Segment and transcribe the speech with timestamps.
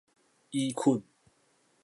[0.49, 1.03] 移墾